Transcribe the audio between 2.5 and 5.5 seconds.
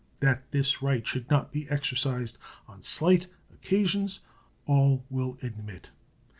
on slight occasions all will